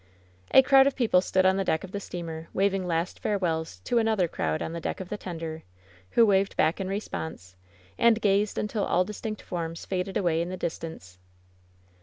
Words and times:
A 0.49 0.63
crowd 0.63 0.87
of 0.87 0.95
people 0.95 1.21
stood 1.21 1.45
on 1.45 1.57
the 1.57 1.63
deck 1.63 1.83
of 1.83 1.91
the 1.91 1.99
steamer, 1.99 2.47
waving 2.55 2.87
last 2.87 3.19
farewells 3.19 3.81
to 3.83 3.99
another 3.99 4.27
crowd 4.27 4.59
on 4.59 4.73
the 4.73 4.81
deck 4.81 4.99
of 4.99 5.09
the 5.09 5.15
tender, 5.17 5.61
who 6.17 6.25
waved 6.25 6.57
back 6.57 6.81
in 6.81 6.87
response, 6.87 7.55
and 7.99 8.19
gazed 8.19 8.57
until 8.57 8.83
all 8.83 9.05
distinct 9.05 9.43
forms 9.43 9.85
faded 9.85 10.17
away 10.17 10.41
in 10.41 10.49
the 10.49 10.57
distance. 10.57 11.19